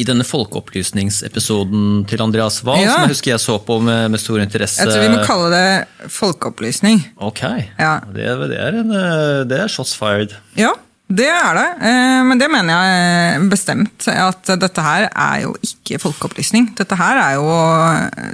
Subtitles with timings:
[0.00, 2.92] I denne folkeopplysningsepisoden til Andreas Wahl, Ja.
[2.94, 5.50] som jeg husker jeg så på med, med stor interesse Jeg tror vi må kalle
[5.52, 7.02] det folkeopplysning.
[7.20, 7.42] Ok,
[7.78, 8.00] Ja.
[8.14, 10.32] det, det, er en, eh, det er shots fired.
[10.56, 10.72] Ja,
[11.10, 11.68] det er det.
[11.90, 14.06] Eh, Men det mener jeg bestemt.
[14.08, 16.70] At dette her er jo ikke folkeopplysning.
[16.78, 17.50] Dette her er jo,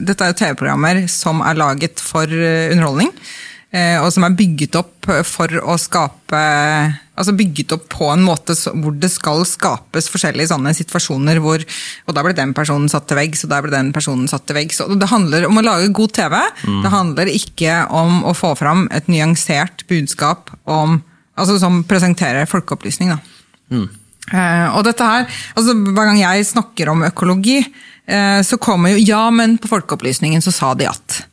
[0.04, 3.10] dette er jo TV-programmer som er laget for eh, underholdning.
[3.76, 6.40] Eh, Og som er bygget opp for å skape
[7.16, 11.62] Altså bygget opp på en måte så- hvor det skal skapes forskjellige sånne situasjoner hvor
[12.08, 14.56] Og da ble den personen satt til veggs, og der ble den personen satt til
[14.58, 14.82] veggs.
[15.00, 16.34] Det handler om å lage god TV.
[16.82, 21.02] Det handler ikke om å få fram et nyansert budskap om
[21.38, 23.18] Altså som presenterer folkeopplysning, da.
[24.32, 27.58] Eh, og dette her, altså Hver gang jeg snakker om økologi,
[28.08, 31.24] eh, så kommer jo Ja, men på folkeopplysningen så sa de at.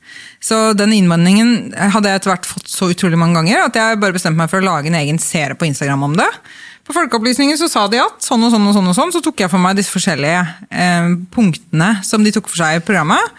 [0.43, 4.15] Så den innvendingen hadde jeg etter hvert fått så utrolig mange ganger at jeg bare
[4.15, 6.27] bestemte meg for å lage en egen serie på Instagram om det.
[6.83, 9.45] På folkeopplysningen så sa de at sånn og sånn og sånn, og sånn, så tok
[9.45, 13.31] jeg for meg disse forskjellige eh, punktene som de tok for seg i programmet.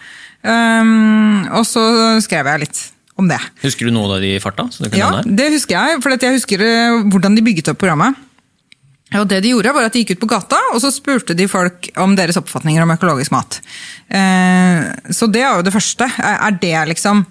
[0.45, 1.83] Um, og så
[2.21, 2.81] skrev jeg litt
[3.21, 3.39] om det.
[3.63, 4.67] Husker du noe av det i farta?
[4.73, 6.01] Så du kan Ja, det husker jeg.
[6.03, 8.17] For jeg husker eh, hvordan de bygget opp programmet.
[9.13, 11.47] Og det De gjorde var at de gikk ut på gata og så spurte de
[11.49, 13.59] folk om deres oppfatninger om økologisk mat.
[14.09, 16.09] Eh, så det er jo det første.
[16.19, 17.21] Er det liksom,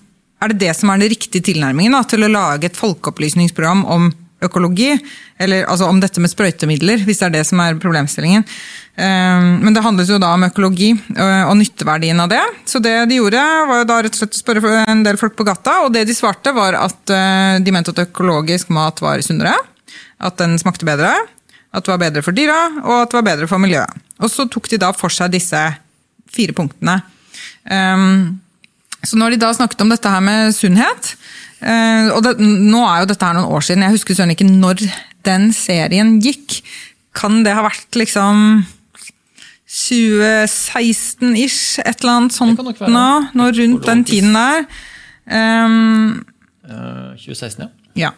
[0.40, 4.12] er det det som er den riktige tilnærmingen da, til å lage et folkeopplysningsprogram om
[4.44, 4.94] økologi?
[5.40, 8.46] Eller altså om dette med sprøytemidler, hvis det er det som er problemstillingen.
[8.94, 12.42] Eh, men det handlet jo da om økologi eh, og nytteverdien av det.
[12.70, 15.34] Så det de gjorde, var jo da rett og slett å spørre en del folk
[15.36, 17.14] på gata, og det de svarte, var at
[17.66, 19.58] de mente at økologisk mat var sunnere.
[20.22, 21.10] At den smakte bedre.
[21.74, 24.02] At det var bedre for dyra, og at det var bedre for miljøet.
[24.22, 25.60] Og så tok de da for seg disse
[26.34, 27.00] fire punktene.
[27.66, 28.38] Um,
[29.04, 31.10] så når de da snakket om dette her med sunnhet
[31.64, 34.46] uh, Og det, nå er jo dette her noen år siden, jeg husker søren ikke
[34.48, 34.84] når
[35.26, 36.60] den serien gikk.
[37.16, 38.64] Kan det ha vært liksom
[39.74, 43.06] 2016-ish, et eller annet sånt nå?
[43.34, 44.68] Nå rundt den tiden der.
[45.24, 46.20] Um,
[46.68, 47.83] uh, 2016, ja.
[47.94, 48.10] Ja.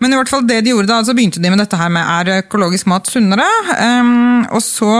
[0.00, 2.06] Men i hvert fall det de gjorde da, så begynte de med dette her med
[2.08, 3.44] er økologisk mat sunnere.
[3.76, 4.92] Um, og så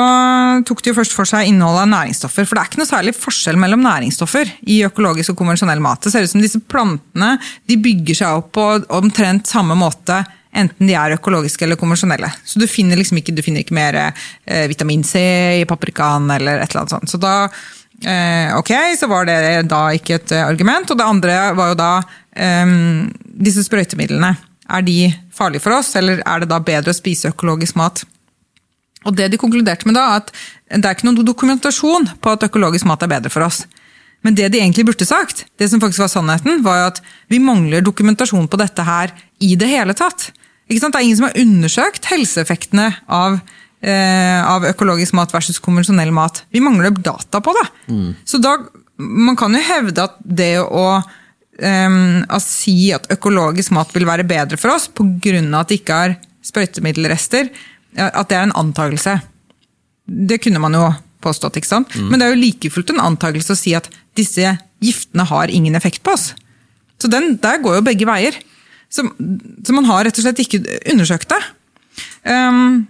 [0.68, 2.48] tok de jo først for seg innholdet av næringsstoffer.
[2.48, 6.02] For det er ikke noe særlig forskjell mellom næringsstoffer i økologisk og konvensjonell mat.
[6.04, 7.32] Det ser ut som disse plantene
[7.70, 8.66] de bygger seg opp på
[8.98, 10.20] omtrent samme måte.
[10.50, 12.28] Enten de er økologiske eller konvensjonelle.
[12.44, 15.22] Så du finner liksom ikke, du finner ikke mer eh, vitamin C
[15.62, 17.12] i paprikaen eller et eller annet sånt.
[17.14, 17.46] Så da
[18.00, 20.90] Eh, ok, så var det da ikke et eh, argument.
[20.90, 21.90] Og det andre var jo da
[22.32, 22.76] eh,
[23.46, 24.32] disse sprøytemidlene.
[24.70, 28.04] Er de farlige for oss, eller er det da bedre å spise økologisk mat?
[29.08, 30.30] Og det de konkluderte med da, at
[30.70, 33.64] det er ikke noen dokumentasjon på at økologisk mat er bedre for oss.
[34.24, 37.00] Men det de egentlig burde sagt, det som faktisk var sannheten, var jo at
[37.32, 40.28] vi mangler dokumentasjon på dette her i det hele tatt.
[40.68, 40.94] Ikke sant?
[40.94, 43.40] Det er ingen som har undersøkt helseeffektene av
[43.80, 46.42] av økologisk mat versus konvensjonell mat.
[46.52, 47.66] Vi mangler data på det.
[48.28, 48.58] Så da,
[49.00, 54.60] man kan jo hevde at det å, å si at økologisk mat vil være bedre
[54.60, 55.40] for oss pga.
[55.62, 57.48] at det ikke er sprøytemiddelrester,
[57.96, 59.16] at det er en antakelse.
[60.04, 60.84] Det kunne man jo
[61.24, 61.96] påstått, ikke sant?
[61.96, 65.76] Men det er jo like fullt en antakelse å si at disse giftene har ingen
[65.76, 66.30] effekt på oss.
[67.00, 68.36] Så den, der går jo begge veier.
[68.90, 69.04] Så,
[69.64, 70.60] så man har rett og slett ikke
[70.92, 71.40] undersøkt det.
[72.26, 72.88] Um,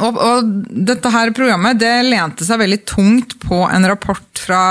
[0.00, 0.50] og, og
[0.88, 4.62] dette her programmet det lente seg veldig tungt på en rapport fra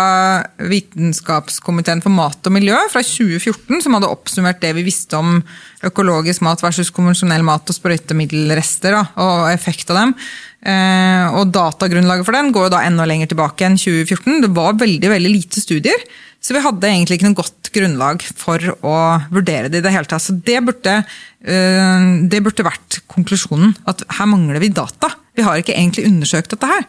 [0.72, 5.40] Vitenskapskomiteen for mat og miljø fra 2014, som hadde oppsummert det vi visste om
[5.86, 10.16] økologisk mat versus konvensjonell mat og sprøytemiddelrester da, og effekt av dem.
[10.60, 14.42] Eh, og Datagrunnlaget for den går jo da enda lenger tilbake enn 2014.
[14.44, 16.04] Det var veldig veldig lite studier,
[16.44, 18.98] så vi hadde egentlig ikke noe godt grunnlag for å
[19.32, 20.24] vurdere det i det hele tatt.
[20.26, 21.00] Så det burde,
[21.44, 23.76] eh, det burde vært konklusjonen.
[23.88, 25.14] At her mangler vi data.
[25.40, 26.84] Vi har ikke egentlig undersøkt dette her.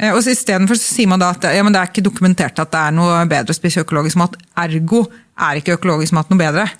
[0.00, 2.70] Eh, Og så Istedenfor sier man da at ja, men det er ikke dokumentert at
[2.72, 4.38] det er noe bedre å spise økologisk mat.
[4.62, 5.04] Ergo
[5.42, 6.70] er ikke økologisk mat noe bedre.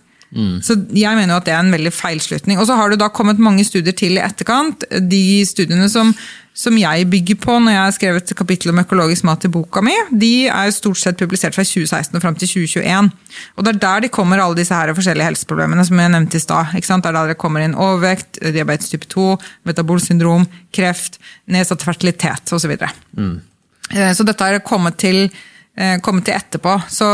[0.64, 2.56] Så jeg mener jo at det er en veldig feilslutning.
[2.56, 4.86] Og så har det da kommet mange studier til i etterkant.
[5.10, 6.14] De studiene som,
[6.52, 9.94] som jeg bygger på når jeg har skrevet kapittel om økologisk mat i boka mi,
[10.10, 13.08] de er stort sett publisert fra 2016 og fram til 2021.
[13.56, 16.44] Og det er der de kommer alle disse her forskjellige helseproblemene som jeg nevnte i
[16.44, 16.74] stad.
[16.76, 19.30] Det er der det kommer inn overvekt, diabetes type 2,
[19.68, 20.44] metabolsyndrom,
[20.76, 21.16] kreft,
[21.48, 22.60] nedsatt fertilitet osv.
[22.62, 22.92] Så, videre.
[23.90, 25.26] Eh, så dette har kommet til
[26.04, 26.74] komme til etterpå.
[26.92, 27.06] Så,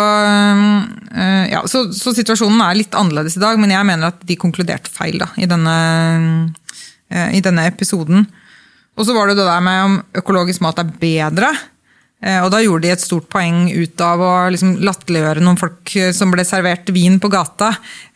[1.15, 4.37] eh, ja, så, så situasjonen er litt annerledes i dag, men jeg mener at de
[4.41, 5.77] konkluderte feil da, i, denne,
[7.07, 8.27] eh, i denne episoden.
[8.99, 11.53] Og så var det det der med om økologisk mat er bedre.
[12.19, 15.93] Eh, Og da gjorde de et stort poeng ut av å liksom latterliggjøre noen folk
[15.95, 17.69] eh, som ble servert vin på gata.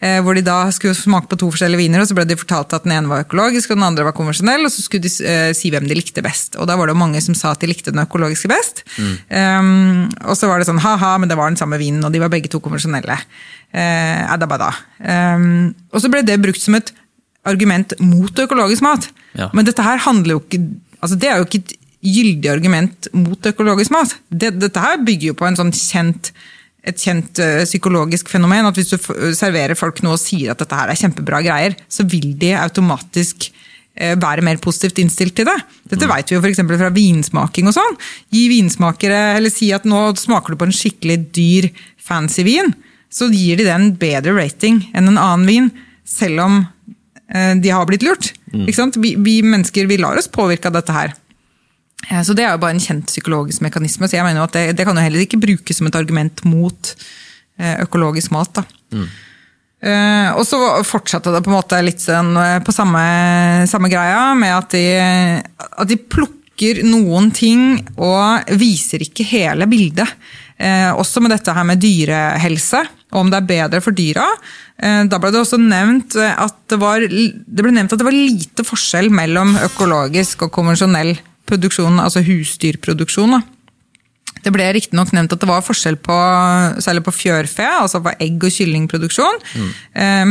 [0.03, 2.75] eh, Hvor de da skulle smake på to forskjellige viner, og så ble de fortalt
[2.75, 4.67] at den ene var økologisk og den andre var konvensjonell.
[4.67, 6.59] Og så skulle de eh, si hvem de likte best.
[6.59, 8.83] Og da var det jo mange som sa at de likte den økologiske best.
[9.31, 12.19] Um, og så var det sånn ha-ha, men det var den samme vinen, og de
[12.25, 13.21] var begge to konvensjonelle.
[13.73, 14.73] Eh, adabada.
[14.99, 16.91] Um, og så ble det brukt som et
[17.49, 19.09] argument mot økologisk mat.
[19.39, 19.51] Ja.
[19.57, 20.63] Men dette her handler jo ikke
[21.03, 21.73] altså Det er jo ikke et
[22.03, 24.17] gyldig argument mot økologisk mat.
[24.29, 26.33] Det, dette her bygger jo på en sånn kjent,
[26.87, 28.67] et kjent eh, psykologisk fenomen.
[28.69, 31.77] At hvis du f serverer folk noe og sier at dette her er kjempebra greier,
[31.91, 33.49] så vil de automatisk
[33.95, 35.59] eh, være mer positivt innstilt til det.
[35.95, 36.63] Dette vet vi jo f.eks.
[36.71, 37.99] fra vinsmaking og sånn.
[38.35, 41.71] Gi vinsmakere, eller si at nå smaker du på en skikkelig dyr,
[42.03, 42.75] fancy vin.
[43.13, 45.73] Så gir de det en bedre rating enn en annen vin,
[46.09, 46.73] selv om eh,
[47.63, 48.33] de har blitt lurt.
[48.53, 48.97] Ikke sant?
[49.01, 51.15] Vi, vi mennesker vi lar oss påvirke av dette her.
[52.11, 54.57] Eh, Så Det er jo bare en kjent psykologisk mekanisme, så jeg mener jo at
[54.59, 56.95] det, det kan jo heller ikke brukes som et argument mot
[57.59, 58.53] eh, økologisk mat.
[58.61, 58.67] da.
[59.83, 63.03] Eh, og så fortsatte det på en måte litt sånn eh, på samme,
[63.71, 64.85] samme greia, med at de,
[65.59, 70.07] at de plukker noen ting og viser ikke hele bildet.
[70.63, 74.25] Eh, også med dette her med dyrehelse, og om det er bedre for dyra.
[74.81, 78.09] Eh, da ble det også nevnt eh, at det var, det ble nevnt at det
[78.09, 81.15] var lite forskjell mellom økologisk og konvensjonell
[81.49, 83.37] produksjon, altså husdyrproduksjon.
[83.37, 83.43] da.
[84.43, 86.19] Det ble riktignok nevnt at det var forskjell på
[86.83, 89.43] særlig på fjørfe, altså på egg- og kyllingproduksjon.
[89.55, 89.69] Mm.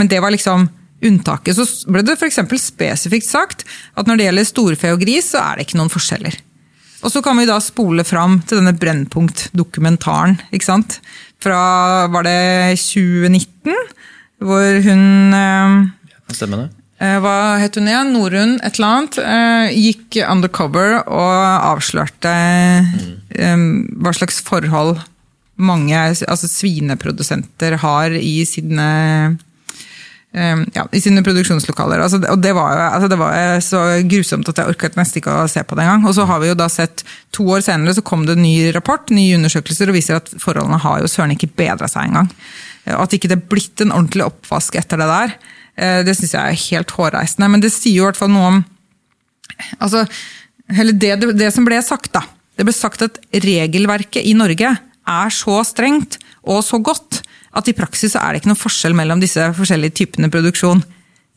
[0.01, 0.65] Men det var liksom
[1.05, 1.55] unntaket.
[1.55, 2.41] Så ble det f.eks.
[2.59, 3.63] spesifikt sagt
[3.95, 6.35] at når det gjelder storfe og gris, så er det ikke noen forskjeller.
[7.01, 10.37] Og så kan vi da spole fram til denne Brennpunkt-dokumentaren.
[10.53, 10.99] ikke sant?
[11.41, 13.73] Fra var det 2019,
[14.41, 15.73] hvor hun eh,
[16.31, 16.67] Stemmer stemme det?
[17.01, 18.11] Eh, Hva het hun igjen?
[18.13, 19.17] Norun et eller annet.
[19.17, 22.35] eh, Gikk undercover og avslørte
[23.33, 23.63] eh,
[23.97, 24.99] hva slags forhold
[25.61, 28.85] mange altså svineprodusenter har i sine
[30.31, 31.99] ja, i sine produksjonslokaler.
[31.99, 35.47] Altså, og det var, altså, det var så grusomt at jeg orket nesten ikke å
[35.51, 36.05] se på det engang.
[36.07, 37.03] Og så har vi jo da sett,
[37.35, 40.79] to år senere så kom det en ny rapport, nye undersøkelser, og viser at forholdene
[40.85, 42.31] har jo søren ikke bedra seg engang.
[42.85, 45.33] Eh, Og at ikke det er blitt en ordentlig oppvask etter det der,
[45.75, 47.51] eh, det syns jeg er helt hårreisende.
[47.51, 48.61] Men det sier jo i hvert fall noe om
[49.83, 50.05] altså,
[50.71, 52.23] eller det, det som ble sagt, da.
[52.55, 54.71] Det ble sagt at regelverket i Norge
[55.11, 57.21] er så strengt og så godt
[57.57, 60.83] at i praksis så er det ikke noen forskjell mellom disse forskjellige typene produksjon.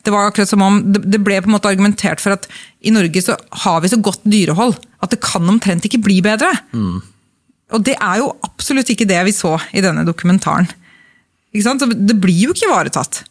[0.05, 2.45] Det var akkurat som om det ble på en måte argumentert for at
[2.85, 3.35] i Norge så
[3.65, 6.51] har vi så godt dyrehold at det kan omtrent ikke bli bedre.
[7.73, 10.69] Og det er jo absolutt ikke det vi så i denne dokumentaren.
[11.55, 11.81] Ikke sant?
[11.81, 13.23] Så Det blir jo ikke ivaretatt.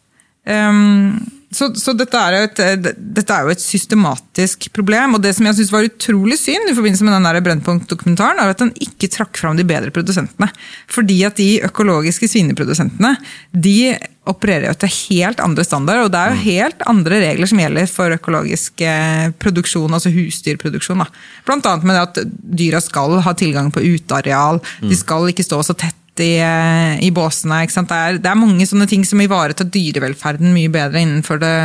[0.45, 1.23] Um,
[1.53, 5.15] så så dette, er et, eh, dette er jo et systematisk problem.
[5.15, 8.63] Og det som jeg synes var utrolig synd i forbindelse med den Brennpunkt-dokumentaren, er at
[8.63, 10.49] den ikke trakk fram de bedre produsentene.
[10.91, 13.15] Fordi at de økologiske svineprodusentene
[13.51, 13.95] de
[14.25, 16.07] opererer jo etter helt andre standarder.
[16.07, 21.03] Og det er jo helt andre regler som gjelder for økologisk eh, produksjon, altså husdyrproduksjon.
[21.03, 21.09] Da.
[21.45, 22.33] Blant annet med det at
[22.63, 27.11] dyra skal ha tilgang på uteareal, de skal ikke stå så tett i, eh, i
[27.15, 27.63] båsene.
[27.67, 31.55] Det, er, det er mange sånne ting som ivaretar dyrevelferden mye bedre innenfor det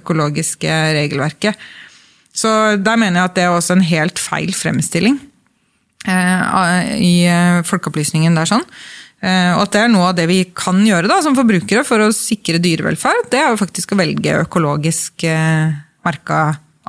[0.00, 1.56] økologiske regelverket.
[2.36, 5.16] Så der mener jeg at det er også en helt feil fremstilling
[6.04, 8.50] eh, i eh, folkeopplysningen der.
[8.52, 8.66] sånn.
[9.24, 12.04] Eh, og at det er noe av det vi kan gjøre da, som forbrukere for
[12.04, 15.72] å sikre dyrevelferd, det er jo faktisk å velge økologisk eh,
[16.06, 16.42] merka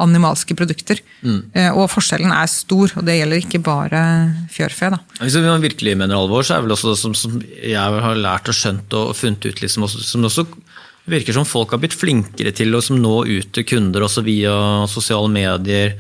[0.04, 1.02] animalske produkter.
[1.22, 1.40] Mm.
[1.74, 4.02] og forskjellen er stor, og det gjelder ikke bare
[4.54, 4.92] fjørfe.
[4.94, 5.00] da.
[5.20, 8.58] Hvis man virkelig mener alvor, så er vel også som, som jeg har lært og
[8.58, 10.46] skjønt og funnet ut, liksom, også, som også
[11.08, 14.54] virker som folk har blitt flinkere til å nå ut til kunder også via
[14.92, 15.96] sosiale medier,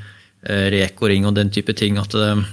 [0.47, 1.97] rekoring Reko-ring og den type ting.
[1.97, 2.45] at det,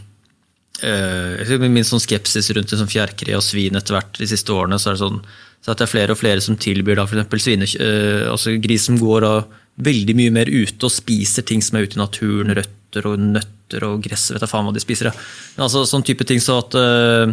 [0.83, 4.91] eh, Min sånn skepsis rundt liksom fjærkre og svin etter hvert de siste årene, så
[4.91, 5.21] er det sånn
[5.65, 8.85] så at det er flere og flere som tilbyr da for svine, eh, altså gris
[8.85, 9.45] som går da
[9.77, 13.87] veldig mye mer ute og spiser ting som er ute i naturen, røtter og nøtter
[13.89, 15.11] og gress, vet jeg faen hva de spiser.
[15.11, 15.27] Ja.
[15.57, 17.33] Men altså sånn type ting så at eh,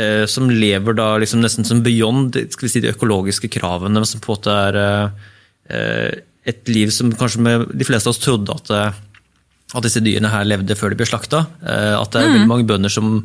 [0.00, 4.08] eh, som lever da liksom nesten som beyond skal vi si, de økologiske kravene, men
[4.08, 6.16] som på en måte er eh,
[6.48, 9.04] et liv som kanskje med, de fleste av oss trodde at, eh,
[9.76, 11.44] at disse dyrene her levde før de ble slakta.
[11.60, 13.18] Eh, at det er veldig mange bønder som,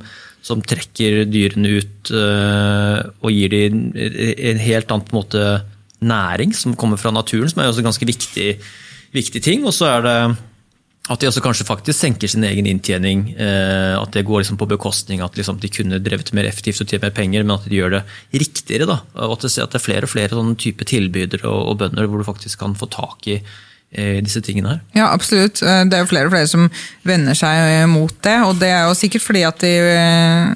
[0.43, 5.45] som trekker dyrene ut eh, og gir dem en helt annen på en måte,
[6.03, 8.50] næring som kommer fra naturen, som er også en ganske viktig,
[9.13, 9.65] viktig ting.
[9.67, 10.17] Og så er det
[11.12, 13.25] at de også kanskje faktisk senker sin egen inntjening.
[13.36, 16.88] Eh, at det går liksom på bekostning at liksom de kunne drevet mer effektivt og
[16.88, 18.88] tjent mer penger, men at de gjør det riktigere.
[18.88, 19.01] Da.
[19.25, 22.63] Og at det, er flere og flere sånne type tilbydere og, bønder hvor du faktisk
[22.63, 23.41] kan få tak i
[23.93, 24.79] i disse tingene her.
[24.98, 25.60] Ja, absolutt.
[25.62, 26.63] Eh, Det er jo flere og flere som
[27.05, 28.39] vender seg eh, mot det.
[28.48, 30.48] Og det er jo sikkert fordi at de eh,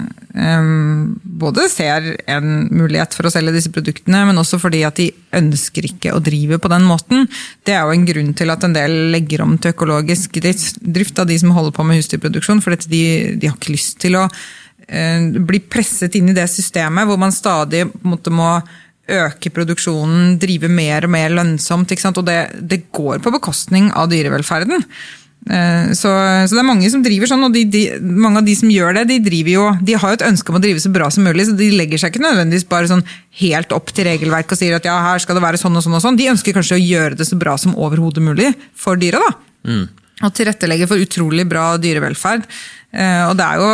[1.38, 5.88] både ser en mulighet for å selge disse produktene, men også fordi at de ønsker
[5.90, 7.28] ikke å drive på den måten.
[7.66, 11.30] Det er jo en grunn til at en del legger om til økologisk drift av
[11.30, 12.64] de som holder på med husdyrproduksjon.
[12.66, 13.04] For de,
[13.38, 17.36] de har ikke lyst til å eh, bli presset inn i det systemet hvor man
[17.36, 18.58] stadig måte, må
[19.08, 21.94] øke produksjonen, drive mer og mer lønnsomt.
[22.10, 24.84] Og det, det går på bekostning av dyrevelferden.
[25.50, 28.56] Eh, Så, så det er mange som driver sånn, og de, de, mange av de
[28.60, 30.92] som gjør det, de, driver jo, de har jo et ønske om å drive så
[30.92, 33.06] bra som mulig, så de legger seg ikke nødvendigvis bare sånn
[33.42, 35.96] helt opp til regelverk og sier at ja, her skal det være sånn og sånn
[36.00, 36.18] og sånn.
[36.20, 39.22] De ønsker kanskje å gjøre det så bra som overhodet mulig for dyra.
[39.24, 39.32] da.
[40.26, 42.48] Og tilrettelegge for utrolig bra dyrevelferd.
[42.98, 43.68] Eh, Og det er, jo,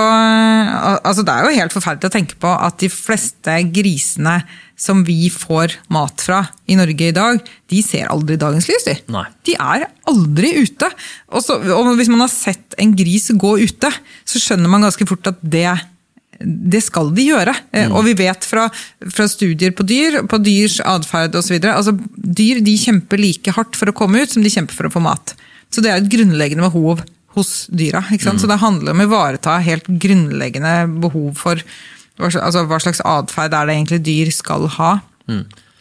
[1.07, 4.41] altså det er jo helt forferdelig å tenke på at de fleste grisene
[4.83, 7.39] som vi får mat fra i Norge i dag,
[7.71, 8.87] de ser aldri dagens lys.
[8.89, 9.25] De, Nei.
[9.47, 10.89] de er aldri ute.
[11.31, 13.91] Og, så, og hvis man har sett en gris gå ute,
[14.27, 15.69] så skjønner man ganske fort at det
[16.43, 17.53] det skal de gjøre.
[17.71, 17.93] Mm.
[17.95, 18.65] Og vi vet fra,
[19.13, 21.55] fra studier på dyr, på dyrs atferd osv.
[21.69, 24.93] Altså, dyr de kjemper like hardt for å komme ut som de kjemper for å
[24.93, 25.35] få mat.
[25.71, 27.05] Så det er et grunnleggende behov
[27.37, 28.03] hos dyra.
[28.13, 28.43] Ikke sant?
[28.43, 30.75] Så det handler om å ivareta helt grunnleggende
[31.05, 31.63] behov for
[32.19, 34.93] altså, hva slags atferd er det egentlig dyr skal ha.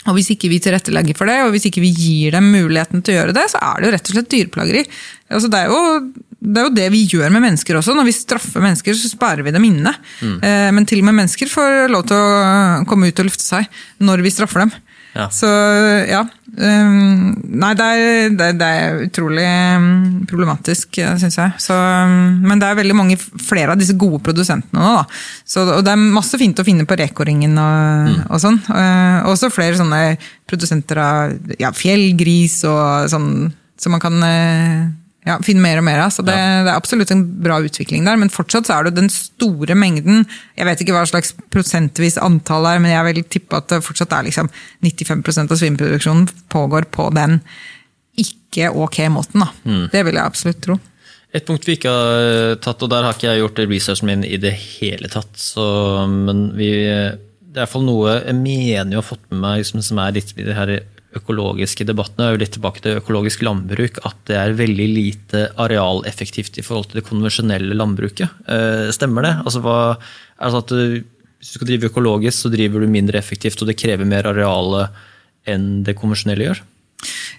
[0.07, 3.15] Og Hvis ikke vi tilrettelegger for det, og hvis ikke vi gir dem muligheten til
[3.15, 4.81] å gjøre det, så er det jo rett og slett dyreplageri.
[5.31, 6.11] Altså, det, er jo,
[6.43, 7.95] det er jo det vi gjør med mennesker også.
[7.95, 9.93] Når vi straffer mennesker, så sperrer vi dem inne.
[10.43, 13.69] Eh, Men til og med mennesker får lov til å komme ut og lufte seg
[14.03, 14.75] når vi straffer dem.
[15.13, 15.27] Ja.
[15.33, 15.49] Så
[16.09, 16.23] ja.
[16.57, 19.45] um, Nei, det er, det, det er utrolig
[19.77, 19.91] um,
[20.29, 21.53] problematisk, syns jeg.
[21.61, 24.95] Så, um, men det er veldig mange flere av disse gode produsentene nå.
[25.03, 25.05] Da.
[25.45, 28.59] Så, og det er masse fint å finne på Reko-ringen og, og sånn.
[28.71, 30.03] Uh, også flere sånne
[30.49, 33.31] produsenter av ja, fjellgris og sånn,
[33.81, 34.91] som man kan uh,
[35.27, 36.13] ja, finne mer og mer av.
[36.15, 38.19] Så det, det er absolutt en bra utvikling der.
[38.19, 40.25] Men fortsatt så er det den store mengden
[40.59, 44.15] Jeg vet ikke hva slags prosentvis antall er, men jeg vil tippe at det fortsatt
[44.17, 44.51] er liksom
[44.85, 47.41] 95% av svineproduksjonen pågår på den
[48.19, 49.45] ikke ok måten.
[49.47, 49.53] Da.
[49.93, 50.79] Det vil jeg absolutt tro.
[51.33, 54.25] Et punkt vi ikke har eh, tatt, og der har ikke jeg gjort researchen min
[54.29, 55.65] i det hele tatt, så,
[56.11, 59.65] men vi, det er i hvert fall noe jeg mener jeg har fått med meg
[59.65, 60.75] som, som er litt i det her
[61.19, 66.65] økologiske debattene, jo litt tilbake til økologisk landbruk, at det er veldig lite arealeffektivt i
[66.67, 68.43] forhold til det konvensjonelle landbruket.
[68.49, 69.35] Eh, Stemmer det?
[69.45, 69.79] Altså, hva,
[70.39, 71.03] altså at du,
[71.39, 74.89] hvis du skal drive økologisk, så driver du mindre effektivt, og det krever mer areale
[75.49, 76.63] enn det konvensjonelle gjør?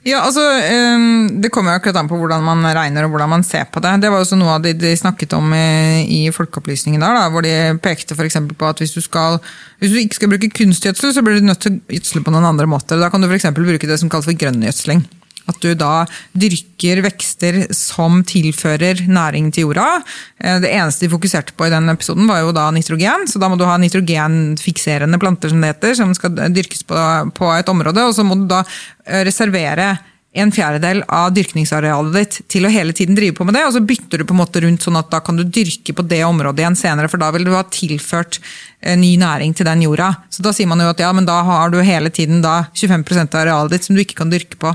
[0.03, 1.05] Ja, altså, eh,
[1.39, 3.95] Det kommer jo akkurat an på hvordan man regner og hvordan man ser på det.
[4.03, 7.45] Det var også noe av det de snakket om i, i Folkeopplysningen, der, da, hvor
[7.45, 9.39] de pekte for på at hvis du, skal,
[9.79, 12.51] hvis du ikke skal bruke kunstgjødsel, så blir du nødt til å gjødsle på noen
[12.51, 12.99] andre måter.
[12.99, 15.05] Da kan du eksempel bruke det som kalles for grønngjødsling.
[15.49, 20.03] At du da dyrker vekster som tilfører næring til jorda.
[20.39, 23.27] Eh, Det eneste de fokuserte på i den episoden, var jo da nitrogen.
[23.27, 27.69] Så da må du ha nitrogenfikserende planter som det heter, som skal dyrkes på, et
[27.69, 28.07] område.
[28.07, 28.63] Og så må du da
[29.05, 29.97] eh, reservere
[30.33, 33.83] en fjerdedel av dyrkningsarealet ditt til å hele tiden drive på med det, og så
[33.85, 36.63] bytter du på en måte rundt sånn at da kan du dyrke på det området
[36.63, 38.39] igjen senere, for da vil du ha tilført
[38.81, 40.09] eh, ny næring til den jorda.
[40.33, 43.37] Så da sier man jo at ja, men da har du hele tiden da 25%
[43.37, 44.73] av arealet ditt som du ikke kan dyrke på.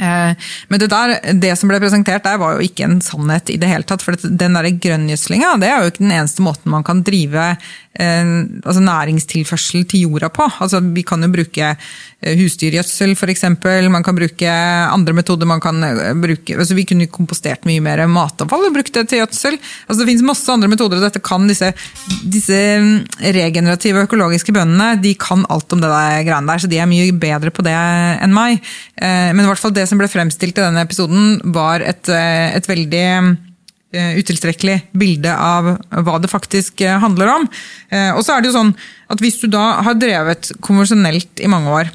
[0.00, 3.58] Eh, Men det, der, det som ble presentert der, var jo ikke en sannhet i
[3.60, 4.04] det hele tatt.
[4.04, 7.50] For den grønngjødslinga er jo ikke den eneste måten man kan drive
[7.98, 10.46] altså næringstilførsel til jorda på.
[10.62, 13.44] Altså, vi kan jo bruke eh, husdyrgjødsel f.eks.
[13.90, 15.48] Man kan bruke andre metoder.
[15.50, 19.22] Man kan eh, bruke, altså, vi kunne kompostert mye mer matavfall og brukt det til
[19.22, 19.58] gjødsel.
[19.88, 21.72] Altså, det finnes masse andre metoder, og dette kan disse,
[22.22, 22.94] disse mm,
[23.34, 27.10] regenerative økologiske bøndene de kan alt om det der greiene der, så de er mye
[27.18, 28.62] bedre på det enn meg.
[28.94, 32.54] Eh, Men i hvert fall det som ble fremstilt i denne episoden, var et, eh,
[32.56, 33.30] et veldig eh,
[33.94, 35.70] utilstrekkelig bilde av
[36.04, 37.46] hva det faktisk eh, handler om.
[37.90, 38.74] Eh, Og så er det jo sånn
[39.08, 41.90] at hvis du da har drevet konvensjonelt i mange år,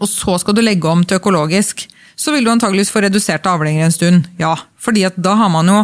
[0.00, 3.84] og så skal du legge om til økologisk, så vil du antageligvis få reduserte avlinger
[3.86, 4.26] en stund.
[4.38, 5.78] Ja, fordi at da har man jo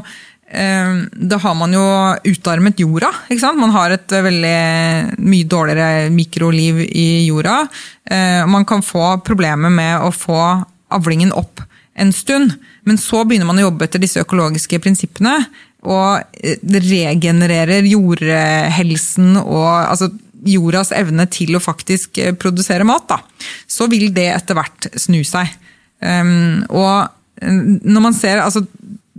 [0.51, 1.85] eh, da har man jo
[2.27, 3.11] utarmet jorda.
[3.29, 3.61] ikke sant?
[3.61, 7.65] Man har et veldig mye dårligere mikroliv i jorda.
[8.11, 10.41] Eh, man kan få problemer med å få
[10.91, 11.63] avlingen opp
[11.95, 12.55] en stund.
[12.89, 15.37] Men så begynner man å jobbe etter disse økologiske prinsippene.
[15.81, 20.11] Og eh, regenererer jordhelsen og altså,
[20.47, 23.09] jordas evne til å faktisk eh, produsere mat.
[23.11, 23.21] Da.
[23.69, 25.53] Så vil det etter hvert snu seg.
[26.01, 27.11] Um, og
[27.43, 28.65] eh, når man ser altså,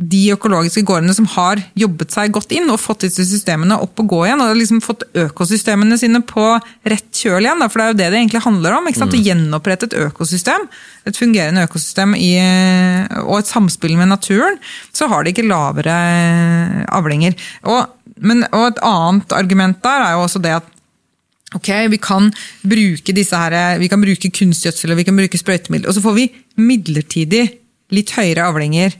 [0.02, 4.10] de økologiske gårdene som har jobbet seg godt inn og fått disse systemene opp og
[4.10, 6.46] gå igjen, og liksom fått økosystemene sine på
[6.90, 7.62] rett kjøl igjen.
[7.62, 8.90] Da, for det er jo det det egentlig handler om.
[8.90, 9.18] ikke sant?
[9.18, 10.66] Å gjenopprette et økosystem,
[11.06, 12.34] et fungerende økosystem i,
[13.24, 14.60] og et samspill med naturen,
[14.96, 15.96] så har de ikke lavere
[16.90, 17.38] avlinger.
[17.70, 20.78] Og, men, og et annet argument der er jo også det at
[21.52, 22.30] Ok, Vi kan
[22.64, 25.90] bruke disse her, vi kan bruke kunstgjødsel og vi kan bruke sprøytemidler.
[25.90, 27.42] og så får vi midlertidig
[27.92, 28.96] litt høyere avlinger.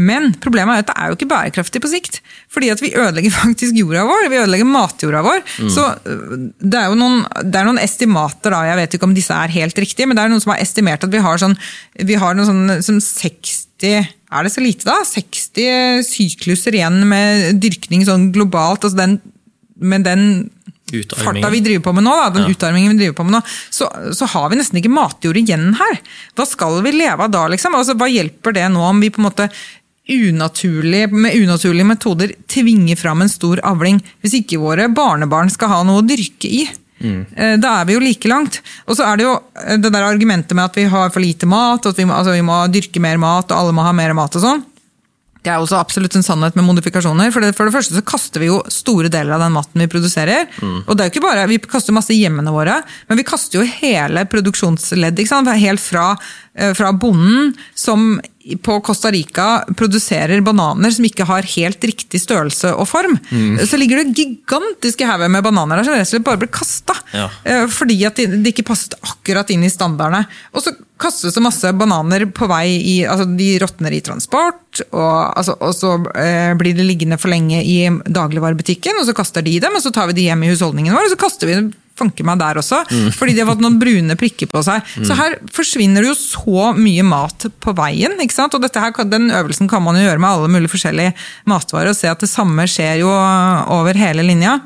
[0.00, 2.20] Men problemet er at det er jo ikke bærekraftig på sikt.
[2.52, 4.28] Fordi at vi ødelegger faktisk jorda vår.
[4.32, 5.42] Vi ødelegger matjorda vår.
[5.58, 5.72] Mm.
[5.74, 9.16] Så øh, det er jo noen, det er noen, estimater, da, jeg vet ikke om
[9.16, 11.58] disse er helt riktige, men det er noen som har estimert at vi har sånn,
[12.00, 15.00] vi har noe sånn som 60 Er det så lite, da?
[15.04, 18.86] 60 sykluser igjen med dyrkning sånn globalt.
[18.86, 19.18] altså den,
[19.76, 20.28] med den
[21.16, 22.54] farta vi driver på med nå, da, den ja.
[22.54, 23.40] utarmingen vi driver på med nå,
[23.72, 26.00] så, så, har vi nesten ikke matjord igjen her.
[26.36, 27.76] Hva skal vi leve av da, liksom?
[27.78, 29.48] Altså, hva hjelper det nå om vi på en måte
[30.08, 35.82] unaturlig, med unaturlige metoder tvinger fram en stor avling, hvis ikke våre barnebarn skal ha
[35.86, 36.64] noe å dyrke i?
[37.02, 37.22] Mm.
[37.36, 38.60] Eh, da er vi jo like langt.
[38.86, 41.48] Og så er det jo eh, det der argumentet med at vi har for lite
[41.50, 43.94] mat, og at vi må, altså vi må dyrke mer mat, og alle må ha
[43.96, 44.68] mer mat og sånn.
[45.42, 47.32] Det er også absolutt en sannhet med modifikasjoner.
[47.34, 49.88] For det, for det første så kaster vi jo store deler av den maten vi
[49.90, 50.46] produserer.
[50.62, 50.84] Mm.
[50.86, 52.78] Og det er jo ikke bare, Vi kaster masse i hjemmene våre,
[53.08, 55.50] men vi kaster jo hele produksjonsleddet.
[55.58, 56.16] Helt fra,
[56.54, 58.20] eh, fra bonden som
[58.62, 63.60] på Costa Rica produserer bananer som ikke har helt riktig størrelse og form, mm.
[63.68, 66.96] så ligger det gigantiske hauger med bananer der som rett og slett bare blir kasta.
[67.12, 67.28] Ja.
[67.44, 70.24] Eh, fordi at de, de, ikke passet akkurat inn i standardene.
[70.56, 75.16] Og så kastes det masse bananer på vei i altså De råtner i transport, og,
[75.38, 79.58] altså, og så eh, blir det liggende for lenge i dagligvarebutikken, og så kaster de
[79.62, 81.72] dem, og så tar vi de hjem i husholdningen vår, og så kaster vi dem
[81.98, 82.82] fanke meg der også.
[82.88, 83.10] Mm.
[83.16, 84.82] Fordi de har fått noen brune prikker på seg.
[84.96, 85.06] Mm.
[85.08, 88.16] Så her forsvinner det jo så mye mat på veien.
[88.22, 88.56] ikke sant?
[88.56, 91.14] Og her, Den øvelsen kan man jo gjøre med alle mulige forskjellige
[91.46, 94.58] matvarer og se at det samme skjer jo over hele linja.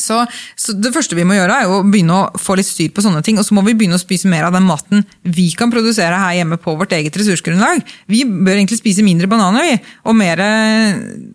[0.00, 0.22] Så,
[0.56, 3.20] så, Det første vi må gjøre, er å begynne å få litt styr på sånne
[3.24, 3.36] ting.
[3.40, 6.38] Og så må vi begynne å spise mer av den maten vi kan produsere her
[6.38, 7.82] hjemme på vårt eget ressursgrunnlag.
[8.08, 9.76] Vi bør egentlig spise mindre bananer vi,
[10.08, 10.40] og mer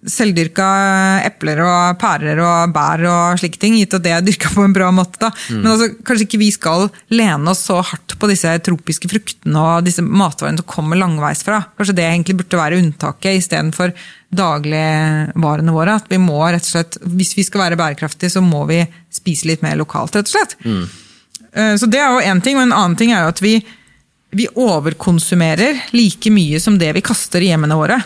[0.09, 0.67] selvdyrka
[1.27, 3.77] epler og pærer og bær og slike ting.
[3.77, 5.21] Gitt at det er dyrka på en bra måte.
[5.21, 5.31] da.
[5.53, 5.61] Mm.
[5.61, 9.85] Men altså, kanskje ikke vi skal lene oss så hardt på disse tropiske fruktene og
[9.85, 11.61] disse matvarene som kommer langveisfra.
[11.77, 13.93] Kanskje det egentlig burde være unntaket istedenfor
[14.34, 15.98] dagligvarene våre.
[16.00, 18.81] At vi må rett og slett, Hvis vi skal være bærekraftige, så må vi
[19.13, 20.58] spise litt mer lokalt, rett og slett.
[20.65, 20.84] Mm.
[21.54, 22.58] Eh, så det er jo én ting.
[22.58, 23.56] Og en annen ting er jo at vi,
[24.36, 27.99] vi overkonsumerer like mye som det vi kaster i hjemmene våre.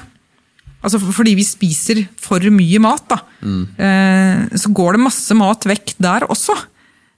[0.82, 3.22] Altså fordi vi spiser for mye mat, da.
[3.46, 3.64] Mm.
[3.78, 6.58] Eh, så går det masse mat vekk der også.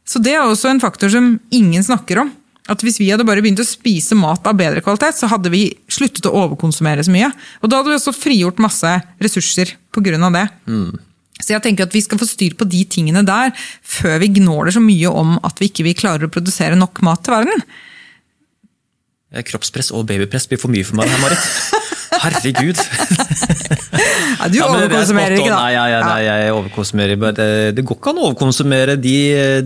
[0.03, 2.33] Så det er også en faktor som ingen snakker om
[2.71, 5.65] at hvis vi hadde bare begynt å spise mat av bedre kvalitet, så hadde vi
[5.91, 7.27] sluttet å overkonsumere så mye.
[7.61, 10.15] Og da hadde vi også frigjort masse ressurser pga.
[10.31, 10.45] det.
[10.67, 10.93] Mm.
[11.43, 14.71] Så jeg tenker at vi skal få styr på de tingene der før vi gnåler
[14.71, 17.65] så mye om at vi ikke klarer å produsere nok mat til verden.
[19.33, 21.41] Kroppspress og babypress blir for mye for meg, her, Marit.
[22.23, 22.79] Herregud!
[24.39, 25.57] ja, du overkonsumerer ikke, da.
[25.59, 27.25] Nei, nei, nei, jeg overkonsumerer.
[27.39, 29.17] Det, det går ikke an å overkonsumere de,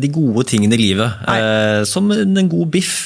[0.01, 1.29] de gode tingene i livet.
[1.35, 2.97] Eh, som en god biff.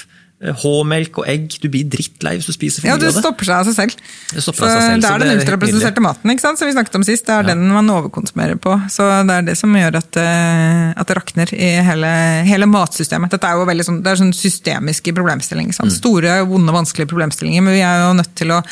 [0.42, 1.58] Eh, H-melk og egg.
[1.62, 3.10] Du blir drittlei hvis du spiser for mye av det.
[3.10, 4.06] Ja, det stopper seg av seg selv.
[4.32, 6.62] Det, så seg selv, det er den ultraprosesserte maten ikke sant?
[6.62, 7.28] som vi snakket om sist.
[7.28, 7.52] Det er ja.
[7.54, 8.74] den man overkonsumerer på.
[8.92, 12.14] Så det er det som gjør at, eh, at det rakner i hele,
[12.48, 13.36] hele, matsystemet.
[13.36, 15.78] Dette er jo veldig sånn, det er sånn systemiske problemstillinger.
[15.78, 15.94] Mm.
[15.94, 17.68] Store, vonde, vanskelige problemstillinger.
[17.68, 18.64] Men vi er jo nødt til å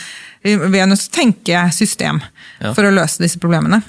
[0.41, 2.21] vi er nødt til å tenke system
[2.60, 2.71] ja.
[2.73, 3.82] for å løse disse problemene.